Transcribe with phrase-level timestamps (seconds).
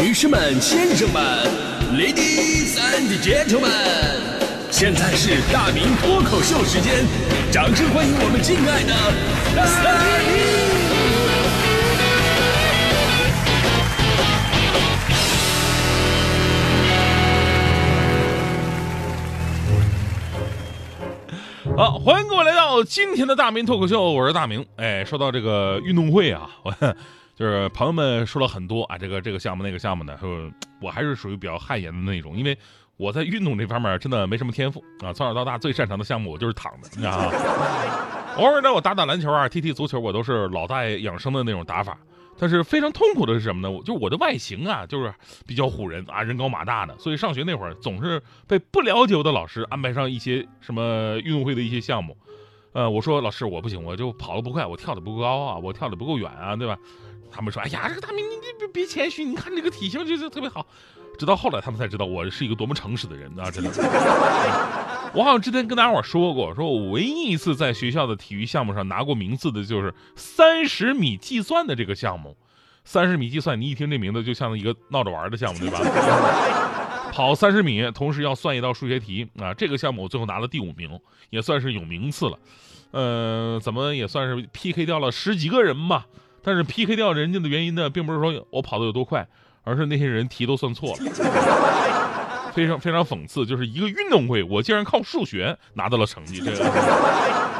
[0.00, 1.20] 女士们、先生们
[1.92, 3.68] ，Ladies and Gentlemen，
[4.70, 7.04] 现在是大明脱口秀时间，
[7.50, 8.92] 掌声欢迎我们敬爱的
[9.56, 9.64] 大
[21.66, 21.76] 明！
[21.76, 24.64] 好，欢迎各位来到今天的大明脱口秀，我是大明。
[24.76, 26.72] 哎，说到这个运动会啊，我
[27.38, 30.50] 就是朋友们说了很多啊，这个这个项目那个项目的，说
[30.80, 32.58] 我还是属于比较汗颜的那种，因为
[32.96, 37.32] 我在运动这方面真的没什么天赋啊，从小到大最擅长的项目我就是躺着，你知道吗？
[38.38, 41.96] 偶尔呢，我打打篮球啊，踢踢足球，我都是老大爷养生的那种打法。
[42.40, 43.70] 但是非常痛苦的是什么呢？
[43.70, 45.14] 我就我的外形啊，就是
[45.46, 52.16] 比较唬人啊，人高马大的，所以上学那会儿总是被不了解我的老师安排上一些什么运动会的一些项目。
[52.72, 56.76] 呃，我说老师我不行，我就跑得不快，我跳得不高啊，我跳得不够远啊，对吧？
[57.30, 60.66] 他们说，哎呀，这个大明你你别别谦虚，你看这个体型就是特别好。
[61.18, 63.70] 直到后来他们才知道我是一个多么诚实的人啊， 真的。
[65.14, 72.36] 我好像之前跟大家伙说过，说我唯一一次在学校的体育项目上拿过名次的，就是三十米计算的这个项目。
[72.84, 75.80] 三十米计算，你一听这名字就像一个闹着玩的项目，对吧？
[77.12, 79.52] 跑三十米，同时要算一道数学题啊。
[79.52, 80.98] 这个项目我最后拿了第五名，
[81.30, 82.38] 也算是有名次了。
[82.92, 86.06] 呃，怎么也算是 PK 掉了十几个人吧。
[86.42, 89.26] 但是 PK 掉人家的原因呢，并不是说我跑的有多快，
[89.64, 91.02] 而是那些人题都算错了。
[92.54, 96.40] 非常非常讽刺，就是一个运动会，我竟然靠数学拿到了成绩。
[96.40, 96.64] 这个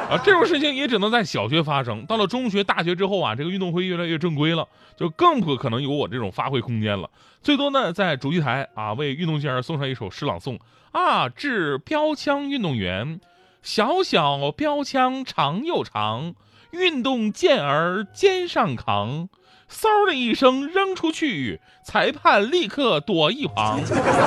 [0.09, 2.05] 啊，这种事情也只能在小学发生。
[2.05, 7.09] 到了中学、大学之后啊，这个运动会越来越正规了，就更不可能有我这种发挥空间了。
[7.41, 10.59] 最多呢，在主席台啊，为运动健儿送上一首诗朗诵
[10.91, 13.21] 啊，致标枪运动员，
[13.61, 16.33] 小小标枪长又长，
[16.71, 19.29] 运动健儿肩上扛。
[19.69, 23.79] 嗖的一声扔出去，裁判立刻躲一旁。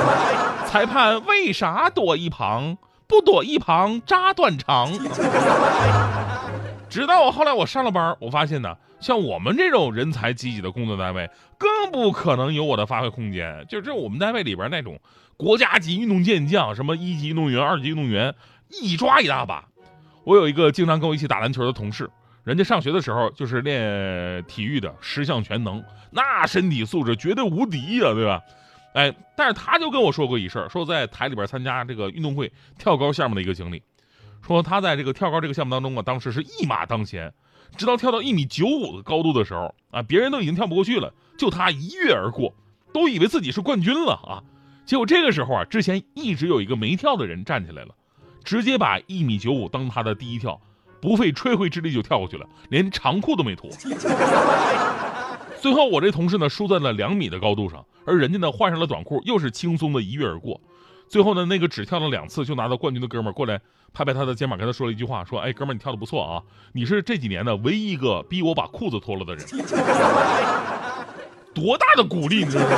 [0.66, 2.78] 裁判为啥躲一旁？
[3.08, 4.93] 不躲一旁扎断肠。
[6.88, 11.28] 直到我后来我上了班，我发现呢，像我们这种人才济济的工作单位，
[11.59, 13.66] 更不可能有我的发挥空间。
[13.69, 15.00] 就是我们单位里边那种
[15.37, 18.34] 国家级运动健将，什么一级运动员、二级运动员，
[18.81, 19.69] 一抓一大把。
[20.25, 22.09] 我有一个经常跟我一起打篮球的同事。
[22.44, 28.43] 人家上学的时候就是练体育的，十项全能，那身体素质绝对无敌呀，对吧？
[28.94, 33.81] 哎，但是他就跟我说过一事儿，说在台里边参加这个运动会跳高项目的一个经历，
[34.44, 37.32] 说他在这个跳高这个项目当中啊，当时是一马当先，
[37.77, 42.53] 直到跳到一米九五的高度的时候啊，别人都已经跳不过去了，就他一跃而过，
[42.93, 44.43] 都以为自己是冠军了啊。
[44.84, 47.94] 结果这个时候啊，之前一直有一个没跳的人站起来了，
[48.44, 50.60] 直接把一米九五当他的第一跳。
[51.00, 53.69] 不费吹灰之力就跳过去了，连长裤都没脱。
[55.60, 60.60] 最后我这同事呢输在了两米的高度上，而人家呢换上了短裤，又是轻松的一跃而过。
[61.08, 63.60] 最后呢，那个只跳了两次就拿到冠军的哥们儿过来
[63.92, 66.41] 拍拍他的肩膀，跟他说了一句话：说，哎，哥们儿，你跳的不错啊，
[66.72, 69.44] 你是这几年的唯一一个逼我把裤子脱了的人。
[71.52, 72.69] 多大的鼓励，你知道吗？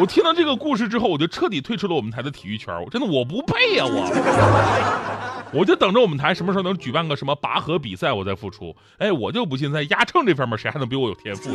[0.00, 2.72] 我听到这个故事之后，我就彻底退出了我们台的体育圈。
[2.84, 5.50] 我真的我不配呀，我。
[5.52, 8.76] 我就等着我们台什么时候能举办个什么拔河比赛，我再复出。
[8.98, 11.50] 哎，我就不信在压秤这方面谁还能比我有天赋。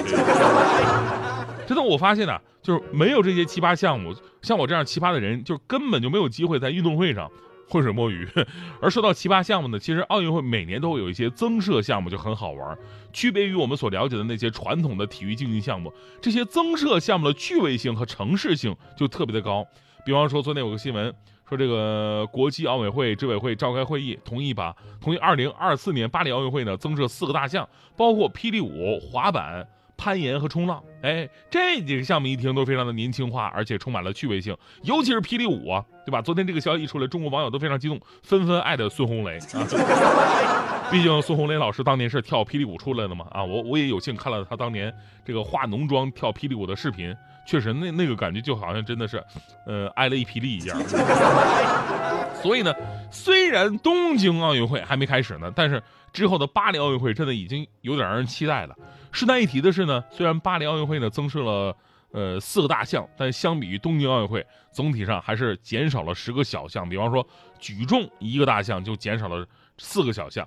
[1.65, 7.31] 真的，我发现呢，就是没有这些奇葩项目，像我这样奇葩的人，就根本就没有机会在运动会上
[7.73, 8.29] 浑水摸鱼。
[8.79, 12.77] 而说到奇葩项目呢，其实奥运会每年都会有一些增设项目，就很好玩。
[13.11, 15.91] 区别于我们所了解的那些传统的体育竞技项目，
[16.21, 19.65] 这些增设项目的趣味性和城市性就特别的高。
[20.05, 21.11] 比方说，昨天有个新闻。
[21.49, 27.67] 说这个国际奥委会执委会召开会议，同意把同意二零二四年巴黎奥运会呢增设四个大项，
[27.97, 29.67] 包括霹雳舞、滑板、
[30.03, 30.83] 攀岩和冲浪。
[31.01, 36.21] 哎，这几个项目一听都非常的年轻化，而且充满了趣味性，尤其是霹雳舞啊，对吧？
[36.21, 40.91] 昨天这个消息一出来，中国网友都非常激动，纷纷艾特孙红雷啊。
[40.91, 44.93] 毕竟孙红雷老师当年是跳霹雳舞出来的嘛，啊，我我也有幸看了他当年
[45.23, 47.15] 这个化浓妆跳霹雳舞的视频。
[47.45, 49.21] 确实，那那个感觉就好像真的是，
[49.65, 50.77] 呃，挨了一霹雳一样。
[52.43, 52.75] 所以呢，
[53.09, 55.81] 虽然东京奥运会还没开始呢，但是
[56.11, 58.75] 之后的巴黎奥运会真的已经有点让人期待了。
[59.13, 61.75] 顺带一提的是呢，虽然巴黎奥运会呢增设了
[62.11, 66.87] 呃四个大项，但相比于东京奥运会，总体上还是减少了十个小项。
[66.87, 67.25] 比方说
[67.59, 69.47] 举重一个大项就减少了
[69.77, 70.45] 四个小项。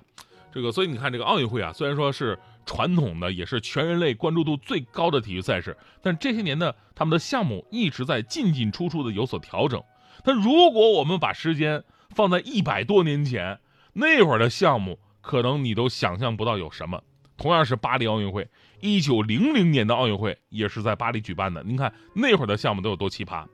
[0.53, 9.81] 这个，所以你看，这个奥运会啊，虽然说是传统的，也是全人类关注度最高的体育赛事，但这些年呢，他们的项目一直在进进出出的有所调整。
[10.23, 13.59] 但如果我们把时间放在一百多年前，
[13.93, 17.01] 那会儿的项目，可能你都想象不到有什么。
[17.37, 18.49] 同样是巴黎奥运会，
[18.79, 21.63] 一九零零年的奥运会也是在巴黎举办的。
[21.63, 23.45] 您看那会儿的项目都有多奇葩。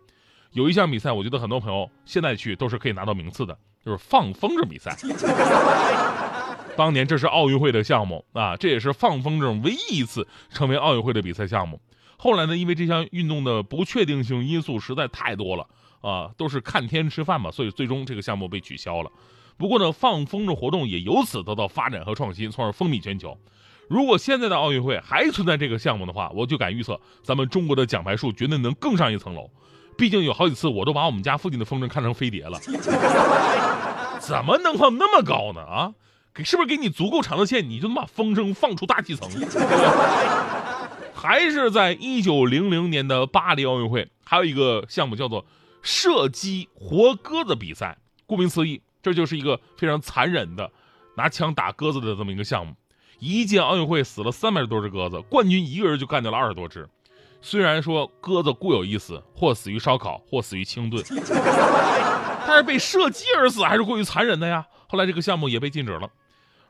[0.52, 4.96] 有一项比赛，我觉得很多朋友现在去都是可以拿到名次的，就是放风筝比赛。
[6.78, 11.82] 当年这是奥运会的项目啊，这也是放风筝唯一一次成为奥运会的比赛项目。
[12.18, 15.68] 后来呢，因为这项运动的不确定性因素实在太多了
[16.04, 19.10] 啊，都是看天吃饭嘛，所以最终这个项目被取消了。
[19.58, 23.38] 不过呢，放风筝活动也由此得到发展和创新，从而风靡全球。
[23.88, 29.50] 如果现在的奥运会还存在这个项目的话，我就敢预测，咱们中国的奖牌数绝对能更上一层楼。
[29.98, 32.60] 毕竟有好几次，我都把我们家附近的风筝看成飞碟了。
[34.20, 35.62] 怎么能放那么高呢？
[35.62, 35.94] 啊，
[36.34, 39.30] 给是不是给你足够长的线，你就能把风筝放出大气层？
[41.14, 45.46] 还是在一九零零年的巴黎奥运会，还有一个项目叫做
[45.84, 48.00] 射击活鸽子比赛。
[48.26, 50.72] 顾名思义，这就是一个非常残忍的
[51.16, 52.74] 拿枪打鸽子的这么一个项目。
[53.20, 56.90] 一届奥运会死了三百多只鸽子，冠军一个人就干掉了二十多只。
[57.42, 61.04] 虽然说鸽子固有一死，或死于烧烤，或死于清炖，
[62.48, 64.66] 但是被射击而死还是过于残忍的呀。
[64.88, 66.10] 后来这个项目也被禁止了。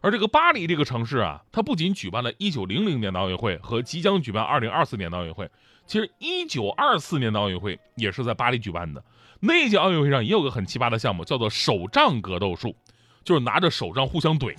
[0.03, 5.49] 而这个巴黎这个城市啊，它不仅举办了1900年的奥运会和即将举办2024年的奥运会，
[5.87, 9.01] 其实1924年的奥运会也是在巴黎举办的。
[9.39, 12.75] 那届奥运会上也有个很奇葩的项目，叫做手杖格斗术，
[13.23, 14.53] 就是拿着手杖互相怼。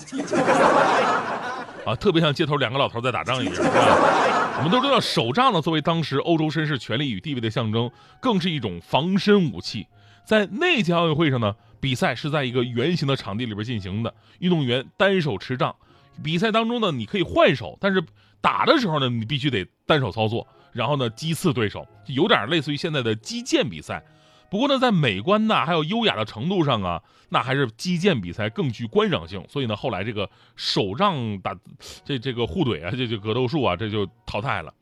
[1.84, 3.54] 啊，特别像街头两个老头在打仗一样。
[3.54, 9.86] 我们都知道，手杖呢作为当时欧洲绅士权力与地位的象征，更是一种防身武器。
[10.24, 15.74] 在那届奥运会上呢，比赛是在一个圆形的场地里边进行的，运动员单手持杖。
[16.22, 18.02] 比赛当中呢，你可以换手，但是
[18.40, 24.02] 打的时候呢，你必须得单手操作，然后呢击刺对手，有点类似于现在的击剑比赛。
[24.50, 29.44] 不过呢，在美观呐，还有优雅的程度上啊，那还是击剑比赛更具观赏性。
[29.48, 31.56] 所以呢，后来这个手杖打
[32.04, 34.72] 这这个互怼啊，这这格斗术啊，这就淘汰了。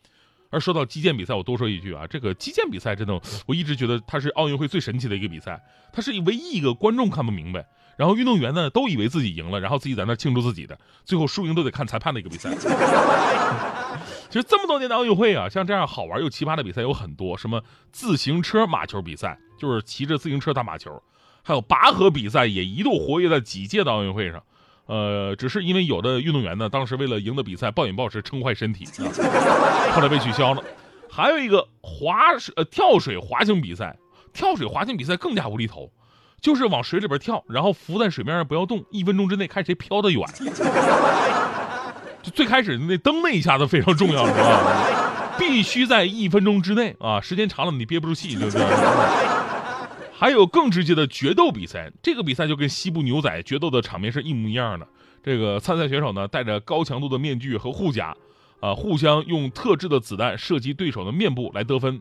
[0.53, 5.61] 而说到击剑比赛，我多说一句啊，这个击剑比赛真的，我一直觉得它是奥运会最神奇的一个比赛。
[5.93, 7.67] 它是唯一一个观众看不明白，
[7.97, 12.55] 然后运动员呢都以为自己赢了，然后自己在那庆祝自己的，最后输赢都得看裁判的一个比赛。
[14.29, 21.03] 其实这么多年的奥运会啊，像这样好玩又奇葩的比赛有很多，什么自行车马球比赛，就是骑着自行车打马球，
[21.43, 24.43] 还有拔河比赛，也一度活跃在几届的奥运会上。
[24.93, 28.87] 呃，只是因为有的运动员呢，当时为了赢得比赛，暴饮暴食，撑坏身体，
[29.95, 30.63] 后来被取消了。
[31.11, 33.97] 还有一个滑水呃跳水滑行比赛，
[34.35, 35.91] 跳水滑行比赛更加无厘头，
[36.43, 40.23] 就是往水里边跳，然后浮在水面上不要动，一分钟之内看谁飘得远。
[42.23, 45.39] 就最开始那蹬那一下子非常重要，是吧？
[45.39, 48.63] 必须在一分钟之内啊，时间长了你憋不住气，对不对？
[50.23, 54.87] 还有更直接的决斗比赛，这个比赛就跟西部牛仔决斗的场面是一模一样的。
[55.21, 58.17] 这个参赛选手呢，戴着高强度的面具和护甲，
[58.61, 62.01] 啊，互相用特制的子弹射击对手的面部来得分。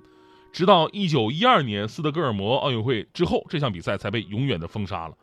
[0.53, 5.15] 直到一九一二年斯德哥尔摩奥运会之后，这项比赛才被永远的封杀了。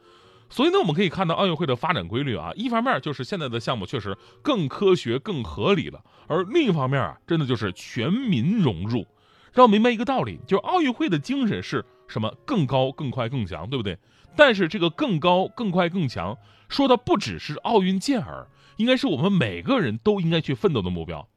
[0.50, 9.06] 所以呢，我们可以看到奥运会的发展规律啊，一方面就是现在的项目确实更科学、更合理了，而另一方面啊，真的就是全民融入。
[9.52, 12.34] 让我明白一个道理，就是奥运会的精神是什么？
[12.44, 13.96] 更高、更快、更强，对不对？
[14.34, 16.36] 但是这个更高、更快、更强，
[16.68, 21.28] 说的不只是奥运健儿，应该是我们每个人都应该去奋斗的目标。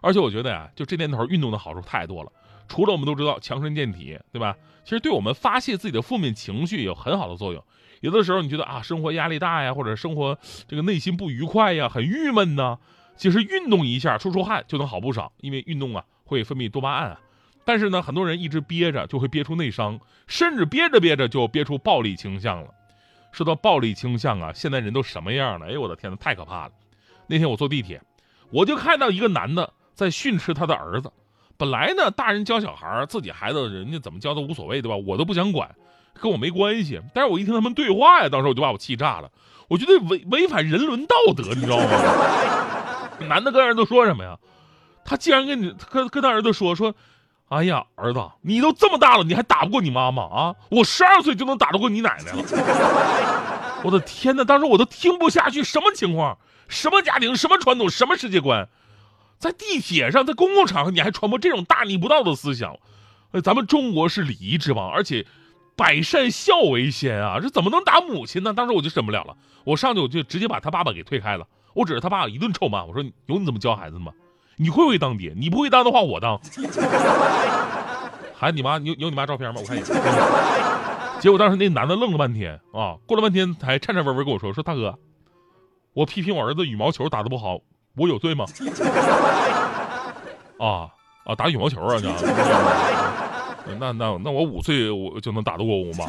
[0.00, 2.32] 而且我觉得呀，就这年头，运动的好处太多了。
[2.68, 4.56] 除了我们都知道强身健体，对吧？
[4.84, 7.62] 其实对我们发泄自己的负面情绪有很好的作用。
[8.00, 12.78] 有的时候你觉得啊，生活压力大呀，或者生活这个内心不愉快呀，很郁闷呢，
[13.16, 15.32] 其实运动一下，出出汗就能好不少。
[15.40, 17.20] 因为运动啊，会分泌多巴胺啊。
[17.64, 22.68] 但是呢，很多人一直憋着，就会憋出内伤，甚至憋着憋着就憋出暴力倾向了。
[23.32, 25.66] 说到暴力倾向啊，现在人都什么样了？
[25.66, 26.72] 哎呦我的天呐，太可怕了！
[27.28, 28.00] 那天我坐地铁，
[28.50, 31.12] 我就看到一个男的在训斥他的儿子。
[31.56, 34.96] 本来呢，大人教小孩，自己孩子人家怎么教都无所谓，对吧？
[34.96, 35.74] 我都不想管。
[36.14, 39.30] 跟我没关系，但是我一听他们对话呀，当时我就把我气炸了。
[39.68, 41.86] 我觉得违违反人伦道德，你知道吗？
[43.28, 44.36] 男的跟儿子说什么呀？
[45.04, 46.94] 他竟然跟你跟跟他儿子说说，
[47.50, 50.54] 哎呀，儿子，你都这么大了，你还打不过你妈妈啊？
[50.70, 53.80] 我十二岁就能打得过你奶奶了。
[53.84, 54.44] 我的天哪！
[54.44, 56.38] 当时我都听不下去，什么情况？
[56.68, 57.36] 什么家庭？
[57.36, 57.90] 什么传统？
[57.90, 58.68] 什么世界观？
[59.38, 62.76] 在地铁上，在公共场合，你还传播这种大逆不道的思想？
[63.32, 65.26] 呃，咱们中国是礼仪之邦，而且。
[65.76, 68.52] 百善孝为先啊，这怎么能打母亲呢？
[68.52, 74.12] 当时我就忍不了了，我上去我就直接把他爸爸给推开了，我指着他爸爸一顿臭骂，我说：“有你这么教孩子的吗？
[74.60, 75.32] 你会不会当爹？
[75.34, 76.38] 你不会当的话，我当。
[78.36, 79.60] 孩子，你妈有有你妈照片吗？
[79.62, 79.94] 我看一下。
[81.18, 84.98] 结果当时那男的愣了半天啊，过了半天才颤颤巍巍跟我说：说大哥，
[85.94, 87.58] 我批评我儿子羽毛球打得不好，
[87.96, 88.44] 我有罪吗？
[90.58, 90.88] 啊
[91.24, 91.96] 啊，打羽毛球啊，
[93.66, 96.04] 你那那那我五岁我就能打得过我妈。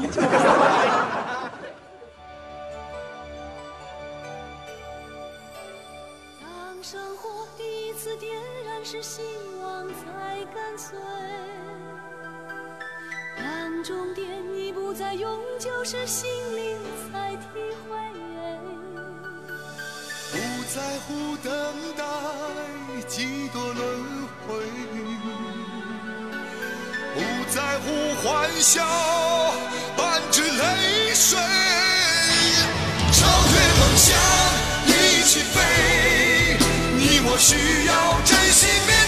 [20.74, 21.52] 在乎等
[21.98, 22.04] 待
[23.06, 23.78] 几多轮
[24.48, 24.56] 回，
[27.14, 27.20] 不
[27.54, 28.82] 在乎欢笑
[29.98, 31.38] 伴着泪水，
[33.12, 34.16] 超越梦想
[34.88, 34.90] 一
[35.24, 35.60] 起飞，
[36.98, 37.92] 你我需要
[38.24, 39.01] 真心面。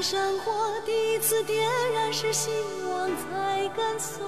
[0.00, 0.52] 生活
[0.86, 2.50] 第一次点燃是希
[2.88, 4.22] 望在跟随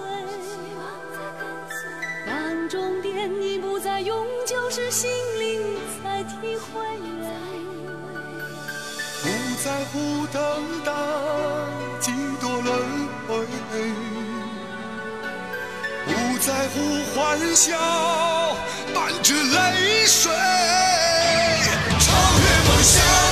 [2.26, 5.08] 当终点已不再永久是心
[5.38, 5.62] 灵
[6.02, 6.82] 在体会
[9.22, 9.28] 不
[9.62, 10.42] 在乎等
[10.84, 10.92] 待
[12.00, 12.10] 几
[12.40, 13.46] 多轮回
[16.06, 16.80] 不在乎
[17.14, 17.76] 欢笑
[18.92, 20.32] 伴着泪水
[22.00, 23.29] 超越梦想